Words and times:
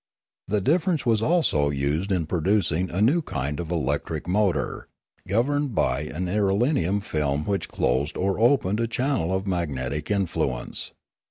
The 0.47 0.61
difference 0.61 1.05
was 1.05 1.21
also 1.21 1.69
used 1.69 2.11
in 2.11 2.25
producing 2.25 2.89
a 2.89 3.03
new 3.03 3.21
kind 3.21 3.59
of 3.59 3.69
electric 3.69 4.27
motor, 4.27 4.87
governed 5.27 5.75
by 5.75 5.99
an 6.05 6.25
irelium 6.25 7.03
film 7.03 7.45
which 7.45 7.67
closed 7.69 8.17
or 8.17 8.39
opened 8.39 8.79
a 8.79 8.87
channel 8.87 9.31
of 9.31 9.45
magnetic 9.45 10.09
influence. 10.09 10.93